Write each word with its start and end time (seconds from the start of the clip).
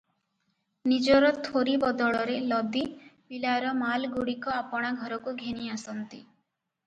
ନିଜର 0.91 1.27
ଥୋରି 1.47 1.75
ବଳଦରେ 1.83 2.37
ଲଦି 2.53 2.81
ପିଲାର 3.33 3.75
ମାଲଗୁଡିକ 3.83 4.53
ଆପଣା 4.63 4.91
ଘରକୁ 5.03 5.35
ଘେନି 5.45 5.71
ଆସନ୍ତି। 5.77 6.23